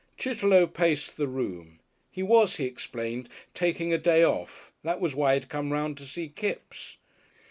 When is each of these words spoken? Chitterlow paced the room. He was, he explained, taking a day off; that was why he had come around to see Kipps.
Chitterlow 0.17 0.65
paced 0.65 1.15
the 1.15 1.27
room. 1.27 1.77
He 2.09 2.23
was, 2.23 2.55
he 2.55 2.65
explained, 2.65 3.29
taking 3.53 3.93
a 3.93 3.99
day 3.99 4.23
off; 4.23 4.71
that 4.83 4.99
was 4.99 5.13
why 5.13 5.35
he 5.35 5.41
had 5.41 5.47
come 5.47 5.71
around 5.71 5.95
to 5.97 6.07
see 6.07 6.27
Kipps. 6.29 6.97